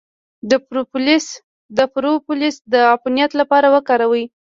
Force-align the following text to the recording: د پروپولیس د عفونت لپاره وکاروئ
د 1.77 1.81
پروپولیس 1.95 2.55
د 2.73 2.75
عفونت 2.93 3.31
لپاره 3.39 3.67
وکاروئ 3.75 4.23